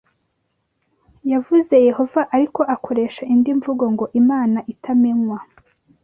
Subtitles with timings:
[1.31, 5.37] yavuze Yehova ariko akoresha indi mvugo ngo: “Imana Itamenywa,”